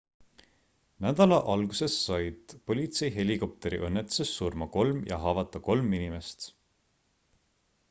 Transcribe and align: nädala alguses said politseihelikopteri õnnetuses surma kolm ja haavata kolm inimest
nädala 1.05 1.37
alguses 1.55 1.97
said 2.05 2.55
politseihelikopteri 2.71 3.81
õnnetuses 3.89 4.33
surma 4.41 4.69
kolm 4.79 5.05
ja 5.13 5.23
haavata 5.27 5.65
kolm 5.71 5.97
inimest 6.01 6.51